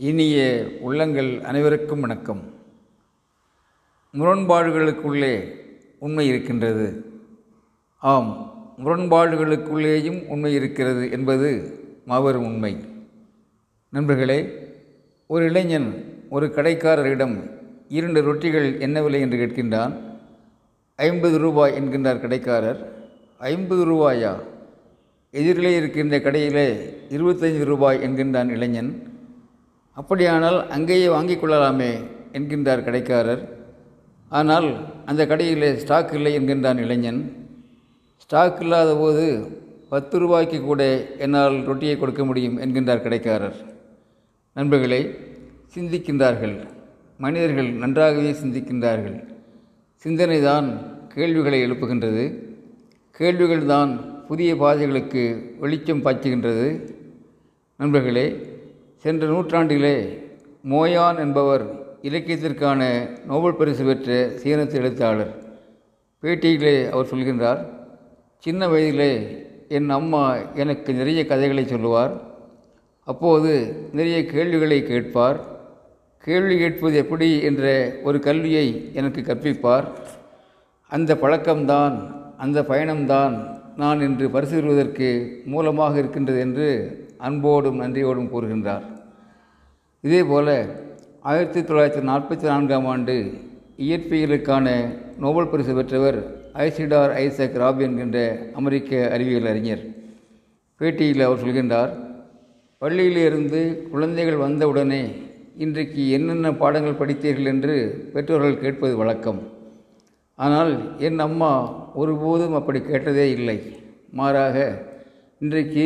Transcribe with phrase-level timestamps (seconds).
[0.00, 2.40] இனிய உள்ளங்கள் அனைவருக்கும் வணக்கம்.
[4.12, 5.48] முரண்பாடுகளுக்குள்ளே
[5.98, 7.04] உண்மை இருக்கின்றது.
[8.00, 12.76] ஆம் முரண்பாடுகளுக்குள்ளேயும் உண்மை இருக்கிறது என்பது மாபெரும் உண்மை.
[13.88, 14.68] நண்பர்களே
[15.26, 17.50] ஒரு இளைஞன் ஒரு கடைக்காரரிடம்
[17.88, 19.96] இரண்டு ரொட்டிகள் என்ன விலை என்று கேட்கின்றான்.
[20.96, 23.08] ஐம்பது ரூபாய் என்கின்றார் கடைக்காரர்.
[23.38, 24.36] ஐம்பது ரூபாயா?
[25.32, 29.07] எதிரிலே இருக்கின்ற கடையிலே இருபத்தைந்து ரூபாய் என்கின்றான் இளைஞன்.
[30.00, 31.92] அப்படியானால் அங்கேயே வாங்கி கொள்ளலாமே
[32.36, 33.42] என்கின்றார் கடைக்காரர்.
[34.38, 34.68] ஆனால்
[35.10, 37.20] அந்த கடையிலே ஸ்டாக் இல்லை என்கின்றான் இளைஞன்.
[38.24, 39.24] ஸ்டாக் இல்லாத போது
[39.92, 40.82] பத்து ரூபாய்க்கு கூட
[41.24, 43.58] என்னால் ரொட்டியை கொடுக்க முடியும் என்கின்றார் கடைக்காரர்.
[44.56, 45.00] நண்பர்களை
[45.74, 46.56] சிந்திக்கின்றார்கள்.
[47.24, 49.16] மனிதர்கள் நன்றாகவே சிந்திக்கின்றார்கள்.
[50.04, 50.68] சிந்தனை தான்
[51.14, 52.24] கேள்விகளை எழுப்புகின்றது.
[53.20, 53.90] கேள்விகள் தான்
[54.28, 55.22] புதிய பாதைகளுக்கு
[55.62, 56.68] வெளிச்சம் பாய்ச்சுகின்றது.
[57.80, 58.26] நண்பர்களே
[59.02, 59.96] சென்ற நூற்றாண்டிலே
[60.70, 61.64] மோயான் என்பவர்
[62.02, 62.80] இலக்கியத்திற்கான
[63.26, 65.30] நோபல் பரிசு பெற்ற சீனத்து எழுத்தாளர்.
[66.22, 67.60] பேட்டியிலே அவர் சொல்கின்றார்
[68.38, 69.12] சின்ன வயதிலே
[69.68, 72.12] என் அம்மா எனக்கு நிறைய கதைகளை சொல்லுவார்.
[73.04, 73.52] அப்போது
[73.92, 75.40] நிறைய கேள்விகளை கேட்பார்.
[76.18, 79.86] கேள்வி கேட்பது எப்படி என்ற ஒரு கல்வியை எனக்கு கற்பிப்பார்.
[80.88, 81.96] அந்த பழக்கம்தான்
[82.36, 83.34] அந்த பயணம்தான்
[83.76, 86.68] நான் இன்று பரிசு பெறுவதற்கு மூலமாக இருக்கின்றது என்று
[87.26, 88.84] அன்போடும் நன்றியோடும் கூறுகின்றார்.
[90.04, 90.54] இதேபோல்
[91.30, 93.14] ஆயிரத்தி தொள்ளாயிரத்தி நாற்பத்தி நான்காம் ஆண்டு
[93.86, 94.66] இயற்பியலுக்கான
[95.24, 96.18] நோபல் பரிசு பெற்றவர்
[96.64, 98.18] ஐசிடார் ஐசக் ராபி என்கின்ற
[98.60, 99.82] அமெரிக்க அறிவியல் அறிஞர்
[100.80, 101.92] பேட்டியில் அவர் சொல்கின்றார்
[102.82, 103.60] பள்ளியிலிருந்து
[103.92, 105.02] குழந்தைகள் வந்தவுடனே
[105.64, 107.76] இன்றைக்கு என்னென்ன பாடங்கள் படித்தீர்கள் என்று
[108.12, 109.40] பெற்றோர்கள் கேட்பது வழக்கம்.
[110.38, 110.72] ஆனால்
[111.06, 111.52] என் அம்மா
[111.94, 113.56] ஒருபோதும் அப்படி கேட்டதே இல்லை.
[114.18, 114.56] மாறாக
[115.40, 115.84] இன்றைக்கு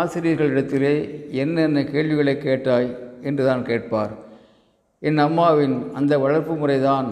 [0.00, 0.92] ஆசிரியர்களிடத்திலே
[1.30, 2.86] என்னென்ன கேள்விகளை கேட்டாய்
[3.20, 4.12] என்று தான் கேட்பார்.
[4.98, 7.08] என் அம்மாவின் அந்த வளர்ப்பு முறைதான்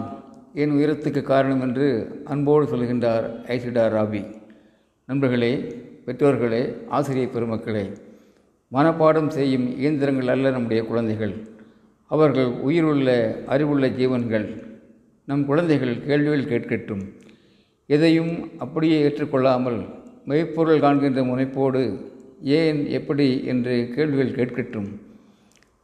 [0.53, 1.87] என் உயரத்துக்கு காரணம் என்று
[2.25, 4.23] அன்போடு சொல்கின்றார் ஐசிடா ராபி.
[5.05, 5.53] நண்பர்களே
[6.05, 7.85] பெற்றோர்களே ஆசிரியர் பெருமக்களே
[8.71, 11.35] மனப்பாடம் செய்யும் இயந்திரங்கள் அல்ல நம்முடைய குழந்தைகள்.
[12.11, 13.09] அவர்கள் உயிருள்ள
[13.45, 14.47] அறிவுள்ள ஜீவன்கள்.
[15.25, 17.03] நம் குழந்தைகள் கேள்விகள் கேட்கட்டும்.
[17.85, 21.83] எதையும் அப்படியே ஏற்றுக்கொள்ளாமல் மெய்ப்பொருள் காண்கின்ற முனைப்போடு
[22.59, 24.89] ஏன் எப்படி என்று கேள்விகள் கேட்கட்டும்.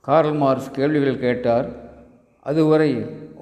[0.07, 1.67] கார்ல் மார்ஸ் கேள்விகள் கேட்டார்
[2.49, 2.91] அதுவரை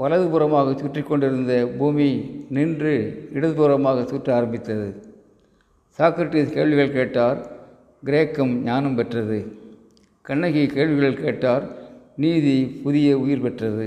[0.02, 2.10] வலதுபுறமாக சுற்றி கொண்டிருந்த பூமி
[2.56, 2.94] நின்று
[3.36, 4.88] இடதுபுறமாக சுற்ற ஆரம்பித்தது.
[6.00, 7.40] சாக்ரட்டிஸ் கேள்விகள் கேட்டார்
[8.04, 9.40] கிரேக்கம் ஞானம் பெற்றது.
[10.22, 11.66] கண்ணகி கேள்விகள் கேட்டார்
[12.24, 13.86] நீதி புதிய உயிர் பெற்றது.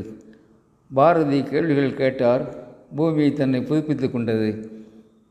[0.91, 2.43] பாரதி கேள்விகள் கேட்டார்
[2.97, 4.51] பூமி தன்னை புதுப்பித்து கொண்டது.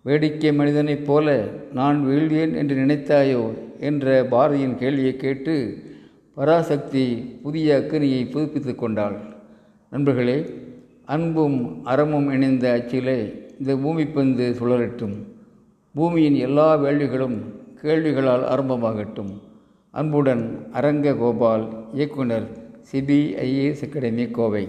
[0.01, 3.41] வேடிக்கை மனிதனைப் போல நான் வீழ்வேன் என்று நினைத்தாயோ
[3.79, 5.77] என்ற பாரதியின் கேள்வியை கேட்டு
[6.35, 7.05] பராசக்தி
[7.43, 9.17] புதிய அக்கனியை புதுப்பித்து கொண்டாள்.
[9.91, 10.45] நண்பர்களே
[11.05, 13.19] அன்பும் அறமும் இணைந்த அச்சிலே
[13.59, 15.15] இந்த பூமி பந்து சுழலட்டும்.
[15.95, 17.37] பூமியின் எல்லா வேள்விகளும்
[17.81, 19.31] கேள்விகளால் ஆரம்பமாகட்டும்.
[19.91, 22.47] அன்புடன் அரங்க கோபால் இயக்குனர்
[22.91, 24.67] சிபிஐஏஎஸ் அகாடமி கோவை.